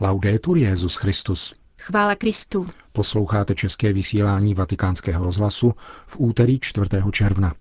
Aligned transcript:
Laudetur 0.00 0.56
Jezus 0.56 0.96
Christus. 0.96 1.54
Chvála 1.80 2.14
Kristu. 2.14 2.66
Posloucháte 2.92 3.54
české 3.54 3.92
vysílání 3.92 4.54
Vatikánského 4.54 5.24
rozhlasu 5.24 5.74
v 6.06 6.16
úterý 6.20 6.58
4. 6.60 6.88
června. 7.12 7.54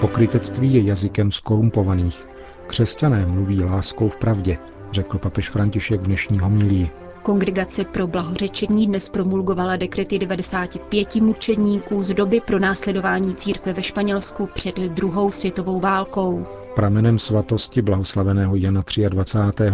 Pokrytectví 0.00 0.74
je 0.74 0.82
jazykem 0.82 1.32
skorumpovaných. 1.32 2.26
Křesťané 2.66 3.26
mluví 3.26 3.64
láskou 3.64 4.08
v 4.08 4.16
pravdě, 4.16 4.58
řekl 4.92 5.18
papež 5.18 5.50
František 5.50 6.00
v 6.00 6.06
dnešní 6.06 6.38
homilii. 6.38 6.90
Kongregace 7.28 7.84
pro 7.84 8.06
blahořečení 8.06 8.86
dnes 8.86 9.08
promulgovala 9.08 9.76
dekrety 9.76 10.18
95 10.18 11.14
mučedníků 11.14 12.02
z 12.02 12.14
doby 12.14 12.40
pro 12.40 12.58
následování 12.58 13.34
církve 13.34 13.72
ve 13.72 13.82
Španělsku 13.82 14.48
před 14.54 14.76
druhou 14.76 15.30
světovou 15.30 15.80
válkou. 15.80 16.46
Pramenem 16.74 17.18
svatosti 17.18 17.82
blahoslaveného 17.82 18.56
Jana 18.56 18.82
23. 19.08 19.64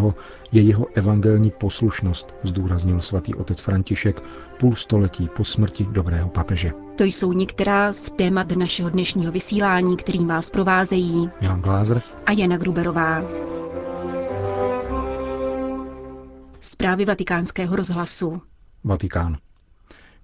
je 0.52 0.62
jeho 0.62 0.86
evangelní 0.94 1.50
poslušnost, 1.50 2.34
zdůraznil 2.42 3.00
svatý 3.00 3.34
otec 3.34 3.60
František 3.60 4.22
půl 4.60 4.74
století 4.74 5.28
po 5.36 5.44
smrti 5.44 5.86
dobrého 5.90 6.28
papeže. 6.28 6.70
To 6.96 7.04
jsou 7.04 7.32
některá 7.32 7.92
z 7.92 8.10
témat 8.10 8.56
našeho 8.56 8.90
dnešního 8.90 9.32
vysílání, 9.32 9.96
kterým 9.96 10.26
vás 10.26 10.50
provázejí 10.50 11.30
Jan 11.40 11.60
Glázer 11.60 12.02
a 12.26 12.32
Jana 12.32 12.56
Gruberová. 12.56 13.44
Zprávy 16.64 17.04
vatikánského 17.04 17.76
rozhlasu. 17.76 18.42
Vatikán. 18.84 19.38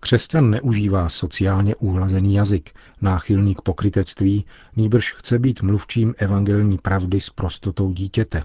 Křesťan 0.01 0.51
neužívá 0.51 1.09
sociálně 1.09 1.77
uhlazený 1.77 2.35
jazyk, 2.35 2.71
náchylný 3.01 3.55
k 3.55 3.61
pokrytectví, 3.61 4.47
nýbrž 4.77 5.13
chce 5.13 5.39
být 5.39 5.63
mluvčím 5.63 6.15
evangelní 6.19 6.79
pravdy 6.79 7.21
s 7.21 7.31
prostotou 7.31 7.93
dítěte. 7.93 8.43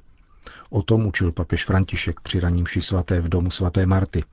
O 0.70 0.82
tom 0.82 1.08
učil 1.08 1.32
papež 1.32 1.66
František 1.66 2.20
při 2.20 2.40
raním 2.40 2.66
svaté 2.80 3.22
v 3.22 3.30
domu 3.30 3.52
svaté 3.52 3.86
Marty. 3.86 4.24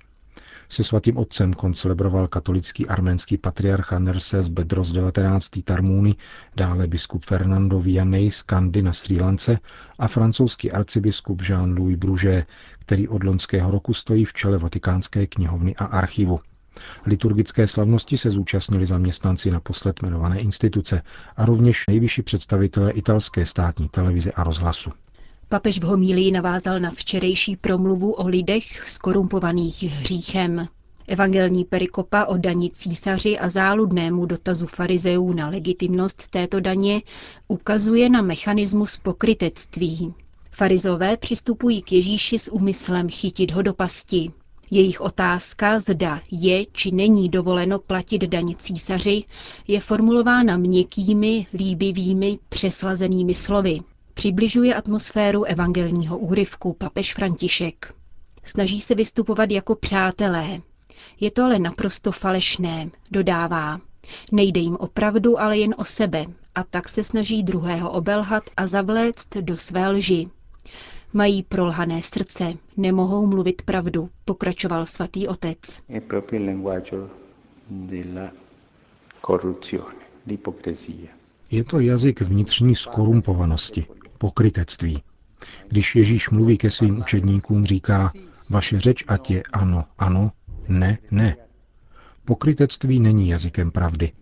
Se 0.72 0.84
svatým 0.84 1.16
otcem 1.16 1.52
koncelebroval 1.52 2.28
katolický 2.28 2.86
arménský 2.86 3.36
patriarcha 3.38 3.98
Nerses 3.98 4.48
Bedros 4.48 4.92
19. 4.92 5.50
Tarmúny, 5.64 6.14
dále 6.56 6.86
biskup 6.86 7.24
Fernando 7.24 7.80
Vianney 7.80 8.30
z 8.30 8.42
Kandy 8.42 8.82
na 8.82 8.92
Sri 8.92 9.20
Lance 9.20 9.58
a 9.98 10.08
francouzský 10.08 10.72
arcibiskup 10.72 11.42
Jean-Louis 11.42 11.96
Bruget, 11.96 12.46
který 12.78 13.08
od 13.08 13.24
loňského 13.24 13.70
roku 13.70 13.94
stojí 13.94 14.24
v 14.24 14.32
čele 14.32 14.58
Vatikánské 14.58 15.26
knihovny 15.26 15.76
a 15.76 15.84
archivu. 15.84 16.40
Liturgické 17.06 17.66
slavnosti 17.66 18.18
se 18.18 18.30
zúčastnili 18.30 18.86
zaměstnanci 18.86 19.50
naposled 19.50 20.02
jmenované 20.02 20.40
instituce 20.40 21.02
a 21.36 21.46
rovněž 21.46 21.84
nejvyšší 21.88 22.22
představitelé 22.22 22.90
italské 22.92 23.46
státní 23.46 23.88
televize 23.88 24.32
a 24.32 24.44
rozhlasu. 24.44 24.90
Papež 25.52 25.78
v 25.78 25.84
homílii 25.84 26.30
navázal 26.30 26.80
na 26.80 26.90
včerejší 26.90 27.56
promluvu 27.56 28.12
o 28.12 28.28
lidech 28.28 28.88
skorumpovaných 28.88 29.82
hříchem. 29.82 30.68
Evangelní 31.08 31.64
perikopa 31.64 32.24
o 32.24 32.36
dani 32.36 32.70
císaři 32.70 33.38
a 33.38 33.48
záludnému 33.48 34.26
dotazu 34.26 34.66
farizeů 34.66 35.32
na 35.32 35.48
legitimnost 35.48 36.28
této 36.28 36.60
daně 36.60 37.02
ukazuje 37.48 38.08
na 38.08 38.22
mechanismus 38.22 38.96
pokrytectví. 38.96 40.14
Farizové 40.50 41.16
přistupují 41.16 41.82
k 41.82 41.92
Ježíši 41.92 42.38
s 42.38 42.52
úmyslem 42.52 43.08
chytit 43.08 43.50
ho 43.50 43.62
do 43.62 43.74
pasti. 43.74 44.30
Jejich 44.70 45.00
otázka, 45.00 45.80
zda 45.80 46.20
je 46.30 46.66
či 46.72 46.90
není 46.90 47.28
dovoleno 47.28 47.78
platit 47.78 48.22
daň 48.22 48.54
císaři, 48.58 49.24
je 49.68 49.80
formulována 49.80 50.56
měkkými, 50.56 51.46
líbivými, 51.54 52.38
přeslazenými 52.48 53.34
slovy. 53.34 53.80
Přibližuje 54.22 54.74
atmosféru 54.74 55.44
evangelního 55.44 56.18
úryvku 56.18 56.72
papež 56.72 57.14
František. 57.14 57.94
Snaží 58.44 58.80
se 58.80 58.94
vystupovat 58.94 59.50
jako 59.50 59.74
přátelé. 59.74 60.60
Je 61.20 61.30
to 61.30 61.42
ale 61.44 61.58
naprosto 61.58 62.12
falešné, 62.12 62.90
dodává. 63.10 63.80
Nejde 64.32 64.60
jim 64.60 64.76
o 64.76 64.86
pravdu, 64.86 65.40
ale 65.40 65.58
jen 65.58 65.74
o 65.78 65.84
sebe, 65.84 66.24
a 66.54 66.64
tak 66.64 66.88
se 66.88 67.04
snaží 67.04 67.42
druhého 67.42 67.90
obelhat 67.90 68.42
a 68.56 68.66
zavléct 68.66 69.36
do 69.36 69.56
své 69.56 69.88
lži. 69.88 70.28
Mají 71.12 71.42
prolhané 71.42 72.02
srdce, 72.02 72.52
nemohou 72.76 73.26
mluvit 73.26 73.62
pravdu, 73.62 74.10
pokračoval 74.24 74.86
svatý 74.86 75.28
otec. 75.28 75.58
Je 81.50 81.64
to 81.64 81.80
jazyk 81.80 82.20
vnitřní 82.20 82.74
skorumpovanosti, 82.74 83.86
pokrytectví. 84.22 85.02
Když 85.68 85.96
Ježíš 85.96 86.30
mluví 86.30 86.58
ke 86.58 86.70
svým 86.70 86.98
učedníkům, 86.98 87.64
říká, 87.64 88.12
vaše 88.50 88.80
řeč 88.80 89.04
ať 89.08 89.30
je 89.30 89.42
ano, 89.52 89.84
ano, 89.98 90.32
ne, 90.68 90.98
ne. 91.10 91.36
Pokrytectví 92.24 93.00
není 93.00 93.28
jazykem 93.28 93.70
pravdy, 93.70 94.12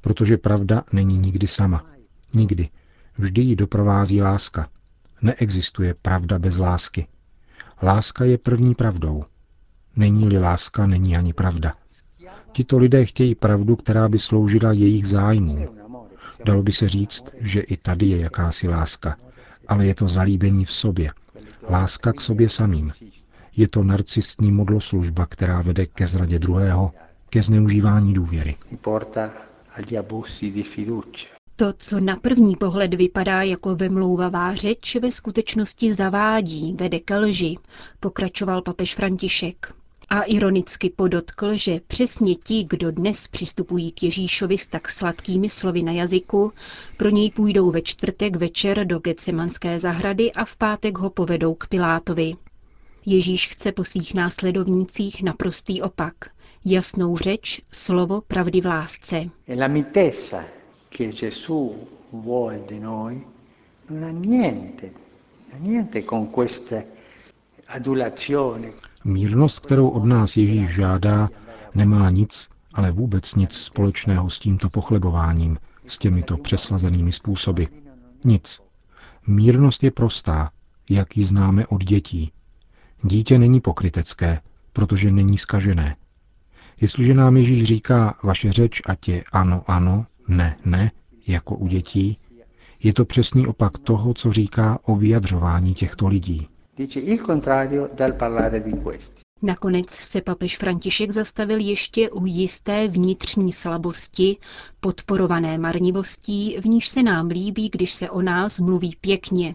protože 0.00 0.36
pravda 0.36 0.84
není 0.92 1.18
nikdy 1.18 1.46
sama. 1.46 1.84
Nikdy. 2.34 2.68
Vždy 3.18 3.42
ji 3.42 3.56
doprovází 3.56 4.22
láska. 4.22 4.68
Neexistuje 5.22 5.94
pravda 5.94 6.38
bez 6.38 6.58
lásky. 6.58 7.06
Láska 7.82 8.24
je 8.24 8.38
první 8.38 8.74
pravdou. 8.74 9.24
Není-li 9.96 10.38
láska, 10.38 10.86
není 10.86 11.16
ani 11.16 11.32
pravda. 11.32 11.74
Tito 12.52 12.78
lidé 12.78 13.04
chtějí 13.04 13.34
pravdu, 13.34 13.76
která 13.76 14.08
by 14.08 14.18
sloužila 14.18 14.72
jejich 14.72 15.06
zájmům. 15.06 15.68
Dalo 16.44 16.62
by 16.62 16.72
se 16.72 16.88
říct, 16.88 17.24
že 17.40 17.60
i 17.60 17.76
tady 17.76 18.06
je 18.06 18.20
jakási 18.20 18.68
láska, 18.68 19.16
ale 19.68 19.86
je 19.86 19.94
to 19.94 20.08
zalíbení 20.08 20.64
v 20.64 20.72
sobě. 20.72 21.10
Láska 21.70 22.12
k 22.12 22.20
sobě 22.20 22.48
samým. 22.48 22.92
Je 23.56 23.68
to 23.68 23.82
narcistní 23.84 24.52
modloslužba, 24.52 25.26
která 25.26 25.62
vede 25.62 25.86
ke 25.86 26.06
zradě 26.06 26.38
druhého, 26.38 26.92
ke 27.30 27.42
zneužívání 27.42 28.14
důvěry. 28.14 28.56
To, 31.56 31.72
co 31.78 32.00
na 32.00 32.16
první 32.16 32.56
pohled 32.56 32.94
vypadá 32.94 33.42
jako 33.42 33.76
vemlouvavá 33.76 34.54
řeč, 34.54 34.96
ve 34.96 35.12
skutečnosti 35.12 35.94
zavádí, 35.94 36.76
vede 36.80 37.00
ke 37.00 37.18
lži, 37.18 37.56
pokračoval 38.00 38.62
papež 38.62 38.94
František. 38.94 39.74
A 40.10 40.22
ironicky 40.22 40.90
podotkl, 40.90 41.56
že 41.56 41.80
přesně 41.86 42.34
ti, 42.34 42.66
kdo 42.68 42.90
dnes 42.90 43.28
přistupují 43.28 43.92
k 43.92 44.02
Ježíšovi 44.02 44.58
s 44.58 44.66
tak 44.66 44.88
sladkými 44.88 45.48
slovy 45.48 45.82
na 45.82 45.92
jazyku, 45.92 46.52
pro 46.96 47.08
něj 47.08 47.30
půjdou 47.30 47.70
ve 47.70 47.82
čtvrtek 47.82 48.36
večer 48.36 48.86
do 48.86 48.98
Getsemanské 48.98 49.80
zahrady 49.80 50.32
a 50.32 50.44
v 50.44 50.56
pátek 50.56 50.98
ho 50.98 51.10
povedou 51.10 51.54
k 51.54 51.68
Pilátovi. 51.68 52.34
Ježíš 53.06 53.48
chce 53.48 53.72
po 53.72 53.84
svých 53.84 54.14
následovnících 54.14 55.22
naprostý 55.22 55.82
opak. 55.82 56.14
Jasnou 56.64 57.16
řeč, 57.16 57.60
slovo 57.72 58.20
pravdy 58.20 58.60
v 58.60 58.66
lásce 58.66 59.30
niente, 64.10 64.90
niente 65.60 66.02
con 66.02 66.26
queste. 66.26 66.86
Mírnost, 69.04 69.60
kterou 69.60 69.88
od 69.88 70.04
nás 70.04 70.36
Ježíš 70.36 70.68
žádá, 70.68 71.28
nemá 71.74 72.10
nic, 72.10 72.48
ale 72.74 72.92
vůbec 72.92 73.34
nic 73.34 73.52
společného 73.52 74.30
s 74.30 74.38
tímto 74.38 74.70
pochlebováním, 74.70 75.58
s 75.86 75.98
těmito 75.98 76.36
přeslazenými 76.36 77.12
způsoby. 77.12 77.64
Nic. 78.24 78.60
Mírnost 79.26 79.84
je 79.84 79.90
prostá, 79.90 80.50
jak 80.90 81.16
ji 81.16 81.24
známe 81.24 81.66
od 81.66 81.84
dětí. 81.84 82.32
Dítě 83.02 83.38
není 83.38 83.60
pokrytecké, 83.60 84.40
protože 84.72 85.10
není 85.10 85.38
skažené. 85.38 85.96
Jestliže 86.80 87.14
nám 87.14 87.36
Ježíš 87.36 87.64
říká, 87.64 88.18
vaše 88.22 88.52
řeč, 88.52 88.82
ať 88.86 89.08
je 89.08 89.24
ano, 89.32 89.62
ano, 89.66 90.06
ne, 90.28 90.56
ne, 90.64 90.90
jako 91.26 91.56
u 91.56 91.66
dětí, 91.66 92.18
je 92.82 92.92
to 92.92 93.04
přesný 93.04 93.46
opak 93.46 93.78
toho, 93.78 94.14
co 94.14 94.32
říká 94.32 94.78
o 94.82 94.96
vyjadřování 94.96 95.74
těchto 95.74 96.08
lidí. 96.08 96.48
Nakonec 99.42 99.90
se 99.90 100.20
papež 100.20 100.58
František 100.58 101.10
zastavil 101.10 101.58
ještě 101.60 102.10
u 102.10 102.26
jisté 102.26 102.88
vnitřní 102.88 103.52
slabosti, 103.52 104.36
podporované 104.80 105.58
marnivostí, 105.58 106.56
v 106.60 106.66
níž 106.66 106.88
se 106.88 107.02
nám 107.02 107.26
líbí, 107.26 107.68
když 107.68 107.92
se 107.94 108.10
o 108.10 108.22
nás 108.22 108.58
mluví 108.58 108.96
pěkně. 109.00 109.54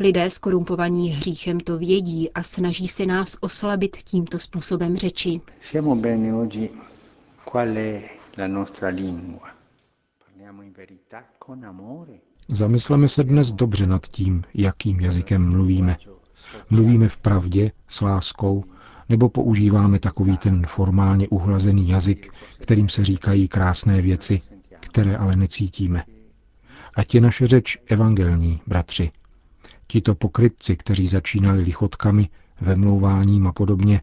Lidé 0.00 0.30
skorumpovaní 0.30 1.08
hříchem 1.08 1.60
to 1.60 1.78
vědí 1.78 2.30
a 2.32 2.42
snaží 2.42 2.88
se 2.88 3.06
nás 3.06 3.36
oslabit 3.40 3.96
tímto 3.96 4.38
způsobem 4.38 4.96
řeči. 4.96 5.40
Siamo 5.60 5.96
bene 5.96 6.34
oggi 6.34 6.70
qual 7.52 7.68
è 7.76 8.02
la 8.38 8.46
nostra 8.48 8.88
lingua. 8.88 9.48
Zamysleme 12.48 13.08
se 13.08 13.24
dnes 13.24 13.52
dobře 13.52 13.86
nad 13.86 14.06
tím, 14.06 14.42
jakým 14.54 15.00
jazykem 15.00 15.50
mluvíme. 15.50 15.96
Mluvíme 16.70 17.08
v 17.08 17.16
pravdě, 17.16 17.70
s 17.88 18.00
láskou, 18.00 18.64
nebo 19.08 19.28
používáme 19.28 19.98
takový 19.98 20.36
ten 20.36 20.66
formálně 20.66 21.28
uhlazený 21.28 21.88
jazyk, 21.88 22.32
kterým 22.58 22.88
se 22.88 23.04
říkají 23.04 23.48
krásné 23.48 24.02
věci, 24.02 24.38
které 24.80 25.16
ale 25.16 25.36
necítíme. 25.36 26.04
Ať 26.96 27.14
je 27.14 27.20
naše 27.20 27.46
řeč 27.46 27.78
evangelní, 27.86 28.60
bratři. 28.66 29.10
Tito 29.86 30.14
pokrytci, 30.14 30.76
kteří 30.76 31.06
začínali 31.06 31.62
lichotkami, 31.62 32.28
vemlouváním 32.60 33.46
a 33.46 33.52
podobně, 33.52 34.00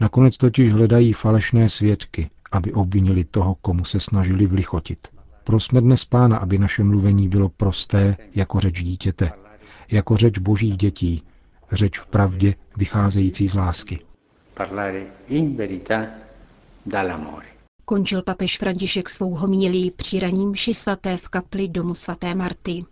nakonec 0.00 0.36
totiž 0.36 0.72
hledají 0.72 1.12
falešné 1.12 1.68
svědky, 1.68 2.30
aby 2.52 2.72
obvinili 2.72 3.24
toho, 3.24 3.54
komu 3.54 3.84
se 3.84 4.00
snažili 4.00 4.46
vlichotit. 4.46 5.08
Prosme 5.44 5.80
dnes 5.80 6.04
Pána, 6.04 6.36
aby 6.36 6.58
naše 6.58 6.84
mluvení 6.84 7.28
bylo 7.28 7.48
prosté 7.48 8.16
jako 8.34 8.60
řeč 8.60 8.82
dítěte, 8.82 9.32
jako 9.90 10.16
řeč 10.16 10.38
božích 10.38 10.76
dětí, 10.76 11.22
řeč 11.72 11.98
v 11.98 12.06
pravdě 12.06 12.54
vycházející 12.76 13.48
z 13.48 13.54
lásky. 13.54 13.98
Končil 17.84 18.22
papež 18.22 18.58
František 18.58 19.08
svou 19.10 19.34
homilí 19.34 19.90
při 19.90 20.20
raním 20.20 20.50
mši 20.50 20.74
svaté 20.74 21.16
v 21.16 21.28
kapli 21.28 21.68
domu 21.68 21.94
svaté 21.94 22.34
Marty. 22.34 22.84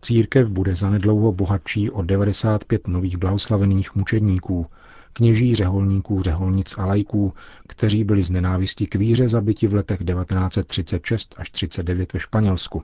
Církev 0.00 0.50
bude 0.50 0.74
zanedlouho 0.74 1.32
bohatší 1.32 1.90
o 1.90 2.02
95 2.02 2.88
nových 2.88 3.16
blahoslavených 3.16 3.94
mučedníků, 3.94 4.66
kněží, 5.12 5.54
řeholníků, 5.54 6.22
řeholnic 6.22 6.74
a 6.78 6.86
lajků, 6.86 7.32
kteří 7.68 8.04
byli 8.04 8.22
z 8.22 8.30
nenávisti 8.30 8.86
k 8.86 8.94
víře 8.94 9.28
zabiti 9.28 9.66
v 9.66 9.74
letech 9.74 9.98
1936 9.98 11.34
až 11.38 11.50
39 11.50 12.12
ve 12.12 12.20
Španělsku. 12.20 12.82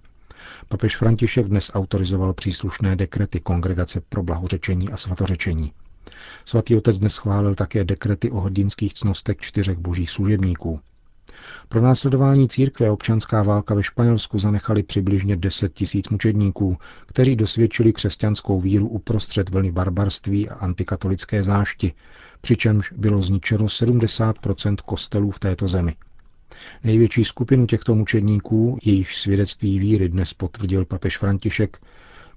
Papež 0.68 0.96
František 0.96 1.46
dnes 1.46 1.70
autorizoval 1.74 2.32
příslušné 2.32 2.96
dekrety 2.96 3.40
Kongregace 3.40 4.00
pro 4.00 4.22
blahořečení 4.22 4.92
a 4.92 4.96
svatořečení. 4.96 5.72
Svatý 6.44 6.76
otec 6.76 6.98
dnes 6.98 7.14
schválil 7.14 7.54
také 7.54 7.84
dekrety 7.84 8.30
o 8.30 8.40
hrdinských 8.40 8.94
cnostech 8.94 9.36
čtyřech 9.36 9.78
božích 9.78 10.10
služebníků. 10.10 10.80
Pro 11.68 11.80
následování 11.80 12.48
církve 12.48 12.90
občanská 12.90 13.42
válka 13.42 13.74
ve 13.74 13.82
Španělsku 13.82 14.38
zanechali 14.38 14.82
přibližně 14.82 15.36
10 15.36 15.74
tisíc 15.74 16.08
mučedníků, 16.08 16.78
kteří 17.06 17.36
dosvědčili 17.36 17.92
křesťanskou 17.92 18.60
víru 18.60 18.88
uprostřed 18.88 19.48
vlny 19.48 19.72
barbarství 19.72 20.48
a 20.48 20.54
antikatolické 20.54 21.42
zášti, 21.42 21.92
přičemž 22.40 22.92
bylo 22.96 23.22
zničeno 23.22 23.64
70% 23.64 24.76
kostelů 24.84 25.30
v 25.30 25.38
této 25.38 25.68
zemi. 25.68 25.96
Největší 26.84 27.25
skupinu 27.25 27.66
těchto 27.66 27.94
mučedníků, 27.94 28.78
jejichž 28.82 29.16
svědectví 29.16 29.78
víry 29.78 30.08
dnes 30.08 30.34
potvrdil 30.34 30.84
papež 30.84 31.19
František, 31.19 31.78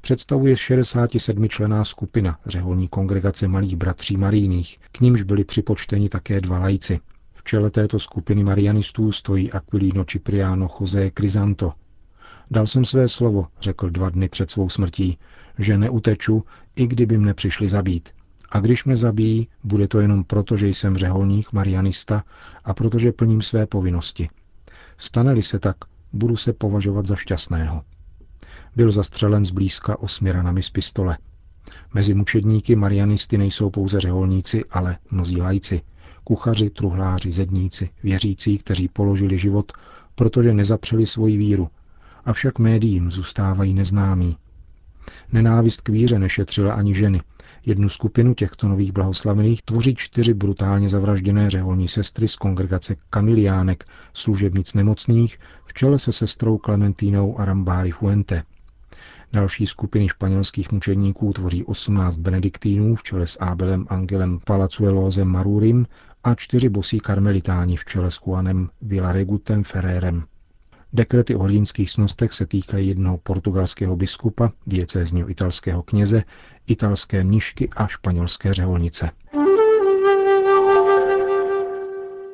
představuje 0.02 0.58
67 0.58 1.50
člená 1.50 1.86
skupina 1.86 2.40
řeholní 2.46 2.88
kongregace 2.88 3.48
malých 3.48 3.76
bratří 3.76 4.18
Marijných, 4.18 4.80
k 4.92 5.00
nímž 5.00 5.22
byli 5.22 5.44
připočteni 5.44 6.10
také 6.10 6.42
dva 6.42 6.60
lajci. 6.60 7.00
V 7.34 7.44
čele 7.44 7.72
této 7.72 8.00
skupiny 8.00 8.44
marianistů 8.44 9.12
stojí 9.12 9.52
Aquilino 9.52 10.06
Cipriano 10.06 10.68
José 10.80 11.12
Crisanto. 11.12 11.74
Dal 12.52 12.68
jsem 12.68 12.86
své 12.86 13.08
slovo, 13.08 13.48
řekl 13.62 13.90
dva 13.90 14.10
dny 14.10 14.30
před 14.30 14.52
svou 14.52 14.70
smrtí, 14.70 15.18
že 15.60 15.78
neuteču, 15.78 16.44
i 16.76 16.88
kdyby 16.88 17.18
mne 17.18 17.34
přišli 17.34 17.70
zabít. 17.70 18.10
A 18.50 18.60
když 18.60 18.86
mne 18.86 18.98
zabijí, 18.98 19.48
bude 19.64 19.88
to 19.88 20.00
jenom 20.00 20.24
proto, 20.24 20.58
že 20.58 20.68
jsem 20.68 20.98
řeholník 20.98 21.54
marianista 21.54 22.24
a 22.64 22.74
protože 22.74 23.12
plním 23.12 23.42
své 23.42 23.66
povinnosti. 23.66 24.30
Stane-li 24.98 25.44
se 25.44 25.60
tak, 25.60 25.76
budu 26.14 26.38
se 26.38 26.54
považovat 26.54 27.06
za 27.06 27.16
šťastného. 27.16 27.84
Byl 28.76 28.92
zastřelen 28.92 29.46
zblízka 29.46 30.00
osmi 30.00 30.32
ranami 30.32 30.64
z 30.64 30.70
pistole. 30.70 31.18
Mezi 31.94 32.14
mučedníky 32.14 32.76
marianisty 32.76 33.38
nejsou 33.38 33.70
pouze 33.70 34.00
řeholníci, 34.00 34.66
ale 34.72 34.98
mnozí 35.12 35.42
lajci, 35.42 35.82
kuchaři, 36.24 36.70
truhláři, 36.70 37.32
zedníci, 37.32 37.90
věřící, 38.04 38.58
kteří 38.58 38.88
položili 38.88 39.38
život, 39.38 39.72
protože 40.16 40.54
nezapřeli 40.54 41.06
svoji 41.06 41.38
víru, 41.38 41.70
avšak 42.26 42.60
médiím 42.60 43.12
zůstávají 43.12 43.74
neznámí. 43.74 44.38
Nenávist 45.32 45.82
k 45.82 45.90
víře 45.90 46.20
nešetřila 46.20 46.74
ani 46.74 46.94
ženy, 46.94 47.22
Jednu 47.66 47.90
skupinu 47.90 48.34
těchto 48.34 48.68
nových 48.68 48.92
blahoslavených 48.92 49.62
tvoří 49.62 49.96
čtyři 49.96 50.34
brutálně 50.34 50.90
zavražděné 50.90 51.50
řeholní 51.50 51.88
sestry 51.88 52.28
z 52.28 52.36
kongregace 52.36 52.96
Kamiliánek, 53.10 53.86
služebnic 54.14 54.74
nemocných, 54.74 55.40
v 55.66 55.74
čele 55.74 56.00
se 56.00 56.12
sestrou 56.12 56.58
Clementínou 56.58 57.40
Arambári 57.40 57.92
Fuente. 57.92 58.44
Další 59.34 59.68
skupiny 59.68 60.08
španělských 60.10 60.72
mučedníků 60.72 61.34
tvoří 61.34 61.64
18 61.64 62.18
benediktínů 62.18 62.96
v 62.96 63.04
čele 63.04 63.28
s 63.28 63.38
Abelem 63.42 63.86
Angelem 63.90 64.40
Palazuelosem 64.46 65.28
Marurim 65.28 65.88
a 66.24 66.36
čtyři 66.36 66.70
bosí 66.70 67.00
karmelitáni 67.00 67.78
v 67.78 67.86
čele 67.86 68.12
s 68.12 68.20
Juanem 68.28 68.70
Villaregutem 68.82 69.64
Ferrérem. 69.64 70.24
Dekrety 70.96 71.36
o 71.36 71.44
hrdinských 71.44 71.92
snostech 71.92 72.34
se 72.34 72.46
týkají 72.46 72.88
jednoho 72.88 73.18
portugalského 73.18 73.96
biskupa, 73.96 74.52
diecézního 74.68 75.30
italského 75.30 75.84
kněze, 75.84 76.24
italské 76.68 77.24
mnišky 77.24 77.70
a 77.76 77.88
španělské 77.88 78.54
řeholnice. 78.54 79.10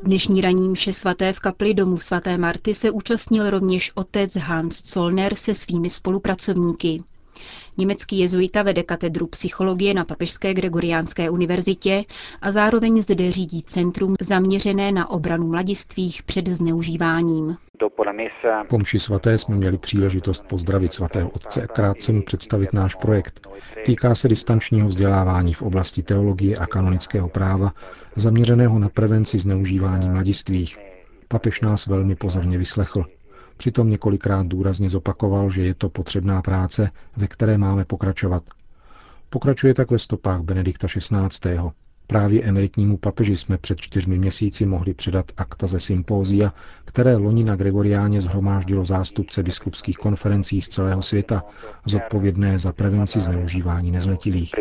Dnešní 0.03 0.41
raní 0.41 0.69
mše 0.69 0.93
svaté 0.93 1.33
v 1.33 1.39
kapli 1.39 1.73
domu 1.73 1.97
svaté 1.97 2.37
Marty 2.37 2.73
se 2.73 2.91
účastnil 2.91 3.49
rovněž 3.49 3.91
otec 3.95 4.35
Hans 4.35 4.93
Zollner 4.93 5.35
se 5.35 5.55
svými 5.55 5.89
spolupracovníky. 5.89 7.03
Německý 7.77 8.19
jezuita 8.19 8.63
vede 8.63 8.83
katedru 8.83 9.27
psychologie 9.27 9.93
na 9.93 10.05
Papežské 10.05 10.53
Gregoriánské 10.53 11.29
univerzitě 11.29 12.03
a 12.41 12.51
zároveň 12.51 13.01
zde 13.01 13.31
řídí 13.31 13.63
centrum 13.63 14.15
zaměřené 14.21 14.91
na 14.91 15.09
obranu 15.09 15.47
mladistvých 15.47 16.23
před 16.23 16.47
zneužíváním. 16.47 17.57
Po 18.69 18.77
mši 18.77 18.99
svaté 18.99 19.37
jsme 19.37 19.55
měli 19.55 19.77
příležitost 19.77 20.43
pozdravit 20.49 20.93
svatého 20.93 21.29
otce 21.29 21.63
a 21.63 21.67
krátce 21.67 22.11
mu 22.11 22.21
představit 22.21 22.73
náš 22.73 22.95
projekt. 22.95 23.47
Týká 23.85 24.15
se 24.15 24.27
distančního 24.27 24.87
vzdělávání 24.87 25.53
v 25.53 25.61
oblasti 25.61 26.03
teologie 26.03 26.57
a 26.57 26.65
kanonického 26.65 27.29
práva, 27.29 27.73
zaměřeného 28.15 28.79
na 28.79 28.89
prevenci 28.89 29.39
zneužívání 29.39 30.09
mladistvých. 30.09 30.77
Papež 31.27 31.61
nás 31.61 31.87
velmi 31.87 32.15
pozorně 32.15 32.57
vyslechl. 32.57 33.05
Přitom 33.57 33.89
několikrát 33.89 34.47
důrazně 34.47 34.89
zopakoval, 34.89 35.49
že 35.49 35.61
je 35.63 35.73
to 35.73 35.89
potřebná 35.89 36.41
práce, 36.41 36.91
ve 37.17 37.27
které 37.27 37.57
máme 37.57 37.85
pokračovat. 37.85 38.43
Pokračuje 39.29 39.73
tak 39.73 39.91
ve 39.91 39.99
stopách 39.99 40.41
Benedikta 40.41 40.87
XVI. 40.87 41.59
Právě 42.11 42.43
emeritnímu 42.43 42.97
papeži 42.97 43.37
jsme 43.37 43.57
před 43.57 43.81
čtyřmi 43.81 44.17
měsíci 44.17 44.65
mohli 44.65 44.93
předat 44.93 45.25
akta 45.37 45.67
ze 45.67 45.79
sympózia, 45.79 46.53
které 46.85 47.15
loni 47.15 47.43
na 47.43 47.55
Gregoriáně 47.55 48.21
zhromáždilo 48.21 48.85
zástupce 48.85 49.43
biskupských 49.43 49.97
konferencí 49.97 50.61
z 50.61 50.67
celého 50.69 51.01
světa, 51.01 51.43
zodpovědné 51.85 52.59
za 52.59 52.73
prevenci 52.73 53.19
zneužívání 53.19 53.91
nezletilých. 53.91 54.51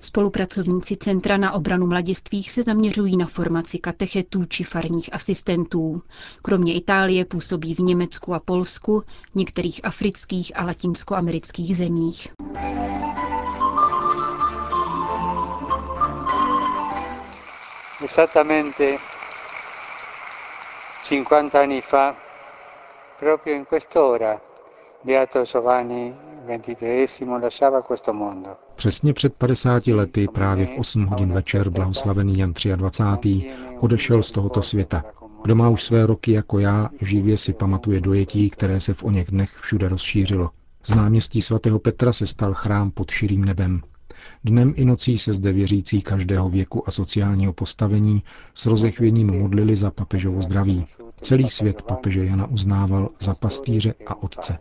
Spolupracovníci 0.00 0.96
Centra 0.96 1.36
na 1.36 1.52
obranu 1.52 1.86
mladistvých 1.86 2.50
se 2.50 2.62
zaměřují 2.62 3.16
na 3.16 3.26
formaci 3.26 3.78
katechetů 3.78 4.44
či 4.44 4.64
farních 4.64 5.14
asistentů. 5.14 6.02
Kromě 6.42 6.74
Itálie 6.74 7.24
působí 7.24 7.74
v 7.74 7.78
Německu 7.78 8.34
a 8.34 8.40
Polsku, 8.40 9.02
některých 9.34 9.80
afrických 9.84 10.52
a 10.56 10.64
latinskoamerických 10.64 11.76
zemích. 11.76 12.28
Esattamente 18.00 18.98
50 21.02 21.54
anni 21.54 21.80
fa, 21.80 22.14
proprio 23.18 23.54
in 23.54 23.64
quest'ora, 23.64 24.40
Beato 25.00 25.42
Giovanni 25.42 26.14
XXIII 26.46 27.38
lasciava 27.40 27.82
questo 27.82 28.12
mondo. 28.12 28.56
Přesně 28.76 29.12
před 29.12 29.34
50 29.34 29.86
lety, 29.86 30.28
právě 30.28 30.66
v 30.66 30.78
8 30.78 31.06
hodin 31.06 31.32
večer, 31.32 31.70
blahoslavený 31.70 32.38
Jan 32.38 32.52
23. 32.76 33.50
odešel 33.80 34.22
z 34.22 34.32
tohoto 34.32 34.62
světa. 34.62 35.04
Kdo 35.42 35.54
má 35.54 35.68
už 35.68 35.82
své 35.82 36.06
roky 36.06 36.32
jako 36.32 36.58
já, 36.58 36.90
živě 37.00 37.38
si 37.38 37.52
pamatuje 37.52 38.00
dojetí, 38.00 38.50
které 38.50 38.80
se 38.80 38.94
v 38.94 39.04
oněch 39.04 39.30
dnech 39.30 39.50
všude 39.50 39.88
rozšířilo. 39.88 40.50
Z 40.84 40.94
náměstí 40.94 41.42
svatého 41.42 41.78
Petra 41.78 42.12
se 42.12 42.26
stal 42.26 42.54
chrám 42.54 42.90
pod 42.90 43.10
širým 43.10 43.44
nebem. 43.44 43.82
Dnem 44.44 44.74
i 44.76 44.84
nocí 44.84 45.18
se 45.18 45.34
zde 45.34 45.52
věřící 45.52 46.02
každého 46.02 46.48
věku 46.48 46.88
a 46.88 46.90
sociálního 46.90 47.52
postavení 47.52 48.22
s 48.54 48.66
rozechvěním 48.66 49.40
modlili 49.40 49.76
za 49.76 49.90
papežovo 49.90 50.42
zdraví. 50.42 50.86
Celý 51.20 51.48
svět 51.48 51.82
papeže 51.82 52.24
Jana 52.24 52.46
uznával 52.46 53.08
za 53.20 53.34
pastýře 53.34 53.94
a 54.06 54.22
otce. 54.22 54.58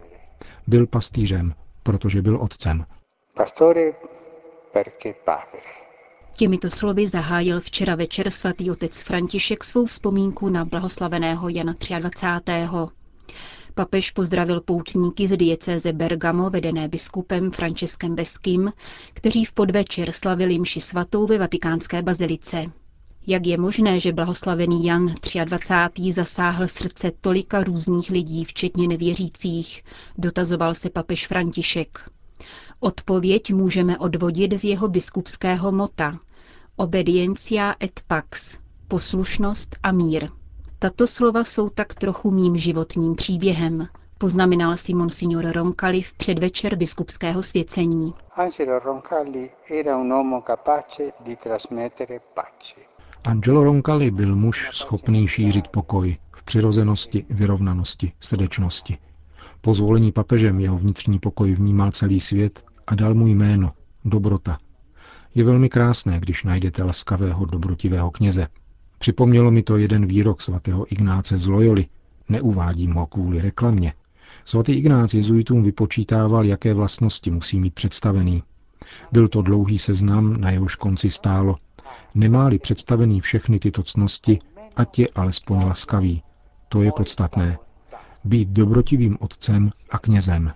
Byl 0.67 0.87
pastýřem, 0.87 1.53
protože 1.83 2.21
byl 2.21 2.37
otcem. 2.41 2.85
Pastore 3.33 3.93
perché 4.73 5.13
padre. 5.25 5.59
Těmito 6.35 6.69
slovy 6.71 7.07
zahájil 7.07 7.61
včera 7.61 7.95
večer 7.95 8.31
svatý 8.31 8.71
otec 8.71 9.01
František 9.01 9.63
svou 9.63 9.85
vzpomínku 9.85 10.49
na 10.49 10.65
blahoslaveného 10.65 11.49
Jana 11.49 11.73
23. 11.99 12.51
Papež 13.77 14.11
pozdravil 14.11 14.61
poutníky 14.61 15.27
z 15.27 15.37
diecéze 15.37 15.93
Bergamo, 15.93 16.49
vedené 16.49 16.87
biskupem 16.87 17.51
Franceskem 17.51 18.15
Beským, 18.15 18.73
kteří 19.13 19.45
v 19.45 19.53
podvečer 19.53 20.11
slavili 20.11 20.59
mši 20.59 20.81
svatou 20.81 21.27
ve 21.27 21.37
vatikánské 21.37 22.01
bazilice. 22.01 22.65
Jak 23.27 23.45
je 23.45 23.57
možné, 23.57 23.99
že 23.99 24.13
blahoslavený 24.13 24.85
Jan 24.85 25.13
23. 25.45 26.13
zasáhl 26.13 26.67
srdce 26.67 27.11
tolika 27.21 27.63
různých 27.63 28.09
lidí, 28.09 28.45
včetně 28.45 28.87
nevěřících, 28.87 29.83
dotazoval 30.17 30.75
se 30.75 30.89
papež 30.89 31.27
František. 31.27 32.09
Odpověď 32.79 33.53
můžeme 33.53 33.97
odvodit 33.97 34.53
z 34.53 34.63
jeho 34.63 34.87
biskupského 34.87 35.71
mota 35.71 36.19
Obediencia 36.75 37.75
et 37.83 38.01
pax, 38.07 38.57
poslušnost 38.87 39.75
a 39.83 39.91
mír. 39.91 40.29
Tato 40.79 41.07
slova 41.07 41.43
jsou 41.43 41.69
tak 41.69 41.95
trochu 41.95 42.31
mým 42.31 42.57
životním 42.57 43.15
příběhem, 43.15 43.87
poznamenal 44.17 44.77
si 44.77 44.93
monsignor 44.93 45.45
Roncalli 45.51 46.01
v 46.01 46.13
předvečer 46.13 46.75
biskupského 46.75 47.43
svěcení. 47.43 48.13
Angelo 48.35 48.79
Roncalli 48.79 49.49
era 49.71 49.97
un 49.97 50.13
uomo 50.13 50.41
capace 50.47 51.11
di 51.25 51.35
trasmettere 51.35 52.19
pace. 52.33 52.81
Angelo 53.23 53.63
Roncalli 53.63 54.11
byl 54.11 54.35
muž 54.35 54.69
schopný 54.73 55.27
šířit 55.27 55.67
pokoj 55.67 56.17
v 56.31 56.43
přirozenosti, 56.43 57.25
vyrovnanosti, 57.29 58.11
srdečnosti. 58.19 58.97
Po 59.61 59.73
zvolení 59.73 60.11
papežem 60.11 60.59
jeho 60.59 60.77
vnitřní 60.77 61.19
pokoj 61.19 61.53
vnímal 61.53 61.91
celý 61.91 62.19
svět 62.19 62.63
a 62.87 62.95
dal 62.95 63.13
mu 63.13 63.27
jméno 63.27 63.71
Dobrota. 64.05 64.57
Je 65.35 65.43
velmi 65.43 65.69
krásné, 65.69 66.19
když 66.19 66.43
najdete 66.43 66.83
laskavého, 66.83 67.45
dobrotivého 67.45 68.11
kněze. 68.11 68.47
Připomnělo 68.99 69.51
mi 69.51 69.63
to 69.63 69.77
jeden 69.77 70.05
výrok 70.05 70.41
svatého 70.41 70.91
Ignáce 70.93 71.37
z 71.37 71.47
Loyoli. 71.47 71.85
Neuvádím 72.29 72.93
ho 72.93 73.05
kvůli 73.05 73.41
reklamě. 73.41 73.93
Svatý 74.45 74.73
Ignác 74.73 75.13
jezuitům 75.13 75.63
vypočítával, 75.63 76.45
jaké 76.45 76.73
vlastnosti 76.73 77.31
musí 77.31 77.59
mít 77.59 77.73
představený. 77.73 78.43
Byl 79.11 79.27
to 79.27 79.41
dlouhý 79.41 79.79
seznam, 79.79 80.41
na 80.41 80.51
jehož 80.51 80.75
konci 80.75 81.11
stálo. 81.11 81.55
Nemá-li 82.15 82.59
představený 82.59 83.21
všechny 83.21 83.59
tyto 83.59 83.83
cnosti, 83.83 84.39
ať 84.75 84.99
je 84.99 85.07
alespoň 85.15 85.65
laskavý. 85.65 86.23
To 86.69 86.81
je 86.81 86.91
podstatné. 86.91 87.57
Být 88.23 88.49
dobrotivým 88.49 89.17
otcem 89.19 89.71
a 89.89 89.99
knězem. 89.99 90.53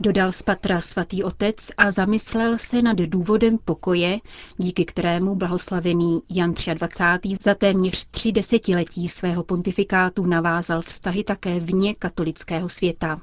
Dodal 0.00 0.32
z 0.32 0.42
patra 0.42 0.80
svatý 0.80 1.24
otec 1.24 1.56
a 1.76 1.90
zamyslel 1.90 2.58
se 2.58 2.82
nad 2.82 2.96
důvodem 2.96 3.58
pokoje, 3.64 4.18
díky 4.56 4.84
kterému 4.84 5.34
blahoslavený 5.34 6.22
Jan 6.30 6.54
23. 6.74 7.36
za 7.42 7.54
téměř 7.54 8.04
tři 8.10 8.32
desetiletí 8.32 9.08
svého 9.08 9.44
pontifikátu 9.44 10.26
navázal 10.26 10.82
vztahy 10.82 11.24
také 11.24 11.60
vně 11.60 11.94
katolického 11.94 12.68
světa. 12.68 13.20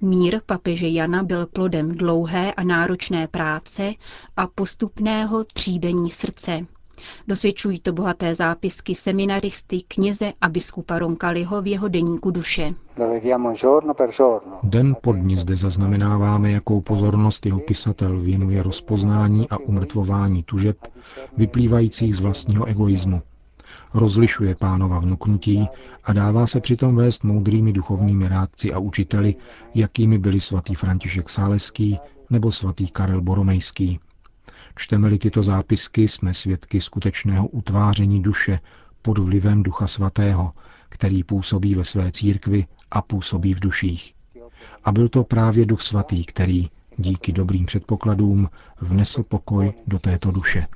Mír 0.00 0.40
papeže 0.46 0.88
Jana 0.88 1.22
byl 1.22 1.46
plodem 1.46 1.94
dlouhé 1.94 2.54
a 2.54 2.62
náročné 2.62 3.28
práce 3.28 3.92
a 4.36 4.46
postupného 4.46 5.44
tříbení 5.44 6.10
srdce. 6.10 6.66
Dosvědčují 7.28 7.80
to 7.80 7.92
bohaté 7.92 8.34
zápisky 8.34 8.94
seminaristy, 8.94 9.82
kněze 9.88 10.32
a 10.40 10.48
biskupa 10.48 10.98
Ronkaliho 10.98 11.62
v 11.62 11.66
jeho 11.66 11.88
deníku 11.88 12.30
duše. 12.30 12.74
Den 14.62 14.96
pod 15.02 15.12
dní 15.12 15.36
zde 15.36 15.56
zaznamenáváme, 15.56 16.50
jakou 16.50 16.80
pozornost 16.80 17.46
jeho 17.46 17.60
pisatel 17.60 18.20
věnuje 18.20 18.62
rozpoznání 18.62 19.48
a 19.48 19.58
umrtvování 19.58 20.42
tužeb, 20.42 20.76
vyplývajících 21.36 22.16
z 22.16 22.20
vlastního 22.20 22.64
egoismu. 22.64 23.22
Rozlišuje 23.94 24.54
pánova 24.54 24.98
vnuknutí 24.98 25.66
a 26.04 26.12
dává 26.12 26.46
se 26.46 26.60
přitom 26.60 26.96
vést 26.96 27.24
moudrými 27.24 27.72
duchovními 27.72 28.28
rádci 28.28 28.72
a 28.72 28.78
učiteli, 28.78 29.34
jakými 29.74 30.18
byli 30.18 30.40
svatý 30.40 30.74
František 30.74 31.28
Sáleský 31.28 31.98
nebo 32.30 32.52
svatý 32.52 32.88
Karel 32.88 33.20
Boromejský. 33.20 34.00
Čteme-li 34.76 35.18
tyto 35.18 35.42
zápisky, 35.42 36.08
jsme 36.08 36.34
svědky 36.34 36.80
skutečného 36.80 37.48
utváření 37.48 38.22
duše 38.22 38.60
pod 39.02 39.18
vlivem 39.18 39.62
Ducha 39.62 39.86
Svatého, 39.86 40.52
který 40.88 41.24
působí 41.24 41.74
ve 41.74 41.84
své 41.84 42.12
církvi 42.12 42.66
a 42.90 43.02
působí 43.02 43.54
v 43.54 43.60
duších. 43.60 44.14
A 44.84 44.92
byl 44.92 45.08
to 45.08 45.24
právě 45.24 45.66
Duch 45.66 45.82
Svatý, 45.82 46.24
který, 46.24 46.70
díky 46.96 47.32
dobrým 47.32 47.66
předpokladům, 47.66 48.48
vnesl 48.80 49.22
pokoj 49.22 49.72
do 49.86 49.98
této 49.98 50.30
duše. 50.30 50.66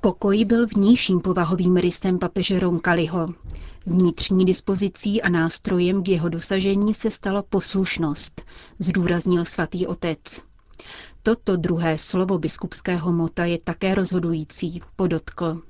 Pokoj 0.00 0.44
byl 0.44 0.66
vnějším 0.66 1.20
povahovým 1.20 1.76
rysem 1.76 2.18
papeže 2.18 2.60
Roncaliho. 2.60 3.28
Vnitřní 3.86 4.44
dispozicí 4.44 5.22
a 5.22 5.28
nástrojem 5.28 6.02
k 6.02 6.08
jeho 6.08 6.28
dosažení 6.28 6.94
se 6.94 7.10
stala 7.10 7.42
poslušnost, 7.42 8.42
zdůraznil 8.78 9.44
svatý 9.44 9.86
otec. 9.86 10.47
Toto 11.28 11.56
druhé 11.56 11.98
slovo 11.98 12.38
biskupského 12.38 13.12
mota 13.12 13.44
je 13.44 13.58
také 13.60 13.94
rozhodující, 13.94 14.80
podotkl. 14.96 15.62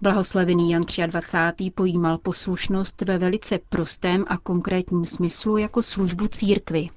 Blahoslavený 0.00 0.70
Jan 0.70 0.82
23. 1.06 1.70
pojímal 1.70 2.18
poslušnost 2.18 3.02
ve 3.02 3.18
velice 3.18 3.58
prostém 3.68 4.24
a 4.28 4.36
konkrétním 4.38 5.06
smyslu 5.06 5.56
jako 5.56 5.82
službu 5.82 6.28
církvy. 6.28 6.88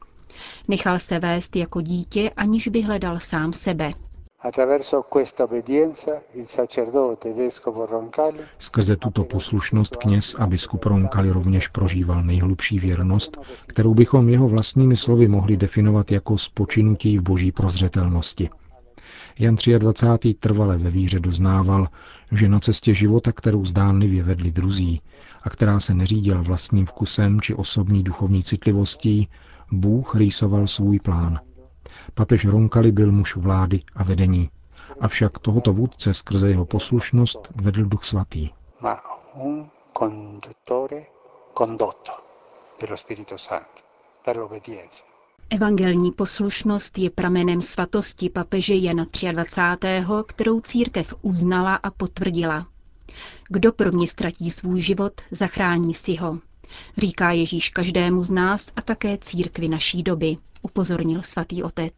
Nechal 0.67 0.99
se 0.99 1.19
vést 1.19 1.55
jako 1.55 1.81
dítě, 1.81 2.29
aniž 2.29 2.67
by 2.67 2.81
hledal 2.81 3.19
sám 3.19 3.53
sebe. 3.53 3.91
Skrze 8.59 8.95
tuto 8.95 9.23
poslušnost 9.23 9.95
kněz 9.95 10.35
a 10.39 10.47
biskup 10.47 10.85
Roncalli 10.85 11.31
rovněž 11.31 11.67
prožíval 11.67 12.23
nejhlubší 12.23 12.79
věrnost, 12.79 13.37
kterou 13.67 13.93
bychom 13.93 14.29
jeho 14.29 14.47
vlastními 14.47 14.95
slovy 14.95 15.27
mohli 15.27 15.57
definovat 15.57 16.11
jako 16.11 16.37
spočinutí 16.37 17.17
v 17.17 17.21
boží 17.21 17.51
prozřetelnosti. 17.51 18.49
Jan 19.39 19.55
23. 19.77 20.33
trvale 20.33 20.77
ve 20.77 20.89
víře 20.89 21.19
doznával, 21.19 21.87
že 22.31 22.49
na 22.49 22.59
cestě 22.59 22.93
života, 22.93 23.31
kterou 23.31 23.65
zdánlivě 23.65 24.23
vedli 24.23 24.51
druzí 24.51 25.01
a 25.43 25.49
která 25.49 25.79
se 25.79 25.93
neřídila 25.93 26.41
vlastním 26.41 26.85
vkusem 26.85 27.41
či 27.41 27.55
osobní 27.55 28.03
duchovní 28.03 28.43
citlivostí, 28.43 29.29
Bůh 29.71 30.15
rýsoval 30.15 30.67
svůj 30.67 30.99
plán– 30.99 31.39
Papež 32.13 32.45
Roncalli 32.45 32.91
byl 32.91 33.11
muž 33.11 33.35
vlády 33.35 33.79
a 33.95 34.03
vedení, 34.03 34.49
avšak 34.99 35.39
tohoto 35.39 35.73
vůdce 35.73 36.13
skrze 36.13 36.49
jeho 36.49 36.65
poslušnost 36.65 37.51
vedl 37.55 37.85
duch 37.85 38.03
svatý. 38.03 38.49
Evangelní 45.49 46.11
poslušnost 46.11 46.97
je 46.97 47.09
pramenem 47.09 47.61
svatosti 47.61 48.29
papeže 48.29 48.75
Jana 48.75 49.05
23., 49.31 49.87
kterou 50.27 50.59
církev 50.59 51.13
uznala 51.21 51.75
a 51.75 51.91
potvrdila. 51.91 52.67
Kdo 53.49 53.73
pro 53.73 53.91
mě 53.91 54.07
ztratí 54.07 54.51
svůj 54.51 54.81
život, 54.81 55.21
zachrání 55.31 55.93
si 55.93 56.15
ho, 56.15 56.39
říká 56.97 57.31
Ježíš 57.31 57.69
každému 57.69 58.23
z 58.23 58.31
nás 58.31 58.71
a 58.75 58.81
také 58.81 59.17
církvi 59.17 59.67
naší 59.69 60.03
doby 60.03 60.37
upozornil 60.63 61.21
svatý 61.21 61.63
otec. 61.63 61.93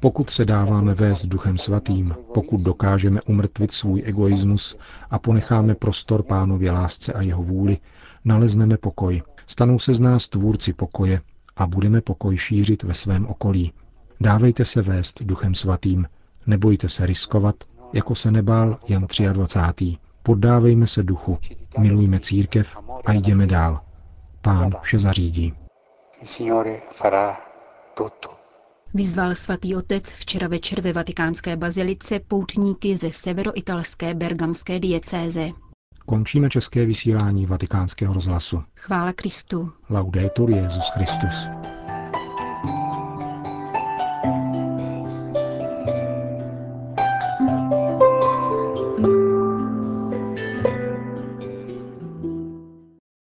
Pokud 0.00 0.30
se 0.30 0.44
dáváme 0.44 0.94
vést 0.94 1.26
Duchem 1.26 1.58
Svatým, 1.58 2.14
pokud 2.34 2.60
dokážeme 2.60 3.20
umrtvit 3.22 3.72
svůj 3.72 4.02
egoismus 4.06 4.76
a 5.10 5.18
ponecháme 5.18 5.74
prostor 5.74 6.22
pánově 6.22 6.70
lásce 6.70 7.12
a 7.12 7.22
jeho 7.22 7.42
vůli, 7.42 7.78
nalezneme 8.24 8.76
pokoj. 8.76 9.22
Stanou 9.46 9.78
se 9.78 9.94
z 9.94 10.00
nás 10.00 10.28
tvůrci 10.28 10.72
pokoje 10.72 11.20
a 11.56 11.66
budeme 11.66 12.00
pokoj 12.00 12.36
šířit 12.36 12.82
ve 12.82 12.94
svém 12.94 13.26
okolí. 13.26 13.72
Dávejte 14.20 14.64
se 14.64 14.82
vést 14.82 15.22
Duchem 15.22 15.54
Svatým, 15.54 16.06
nebojte 16.46 16.88
se 16.88 17.06
riskovat, 17.06 17.54
jako 17.92 18.14
se 18.14 18.30
nebál 18.30 18.78
Jan 18.88 19.06
23. 19.32 19.96
Poddávejme 20.22 20.86
se 20.86 21.02
duchu, 21.02 21.38
milujme 21.78 22.20
církev 22.20 22.76
a 23.06 23.12
jdeme 23.12 23.46
dál. 23.46 23.80
Pán 24.42 24.72
vše 24.80 24.98
zařídí. 24.98 25.54
Vyzval 28.94 29.34
svatý 29.34 29.76
otec 29.76 30.12
včera 30.12 30.48
večer 30.48 30.80
ve 30.80 30.92
vatikánské 30.92 31.56
bazilice 31.56 32.20
poutníky 32.20 32.96
ze 32.96 33.12
severoitalské 33.12 34.14
bergamské 34.14 34.78
diecéze. 34.78 35.48
Končíme 36.06 36.50
české 36.50 36.86
vysílání 36.86 37.46
vatikánského 37.46 38.14
rozhlasu. 38.14 38.62
Chvála 38.76 39.12
Kristu. 39.12 39.72
Laudetur 39.90 40.50
Jezus 40.50 40.90
Christus. 40.90 41.48